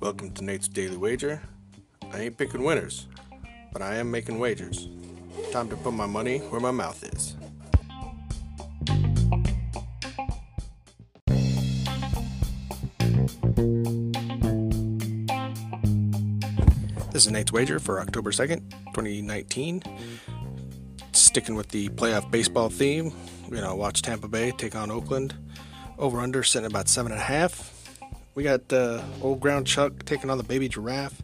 [0.00, 1.40] Welcome to Nate's Daily Wager.
[2.12, 3.06] I ain't picking winners,
[3.72, 4.88] but I am making wagers.
[5.52, 7.36] Time to put my money where my mouth is.
[17.12, 19.84] This is Nate's Wager for October 2nd, 2019.
[21.28, 23.12] Sticking with the playoff baseball theme,
[23.50, 25.34] going to watch Tampa Bay take on Oakland.
[25.98, 27.70] Over under sitting about 7.5.
[28.34, 31.20] We got uh, Old Ground Chuck taking on the Baby Giraffe.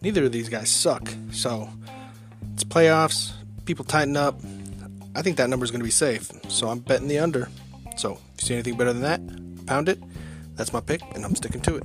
[0.00, 1.68] Neither of these guys suck, so
[2.54, 3.32] it's playoffs.
[3.64, 4.40] People tighten up.
[5.16, 7.48] I think that number is going to be safe, so I'm betting the under.
[7.96, 9.98] So if you see anything better than that, pound it.
[10.54, 11.84] That's my pick, and I'm sticking to it.